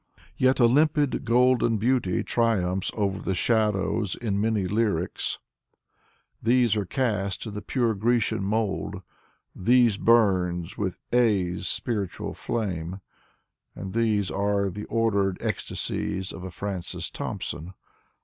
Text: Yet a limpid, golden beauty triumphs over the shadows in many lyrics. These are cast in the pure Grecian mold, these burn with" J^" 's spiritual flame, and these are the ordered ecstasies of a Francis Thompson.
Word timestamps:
Yet 0.35 0.59
a 0.59 0.65
limpid, 0.65 1.25
golden 1.25 1.77
beauty 1.77 2.23
triumphs 2.23 2.89
over 2.95 3.19
the 3.19 3.35
shadows 3.35 4.15
in 4.15 4.41
many 4.41 4.65
lyrics. 4.65 5.37
These 6.41 6.75
are 6.75 6.87
cast 6.87 7.45
in 7.45 7.53
the 7.53 7.61
pure 7.61 7.93
Grecian 7.93 8.41
mold, 8.43 9.03
these 9.55 9.97
burn 9.97 10.65
with" 10.75 10.97
J^" 11.13 11.59
's 11.63 11.67
spiritual 11.67 12.33
flame, 12.33 12.99
and 13.75 13.93
these 13.93 14.31
are 14.31 14.71
the 14.71 14.85
ordered 14.85 15.37
ecstasies 15.39 16.33
of 16.33 16.43
a 16.43 16.49
Francis 16.49 17.11
Thompson. 17.11 17.75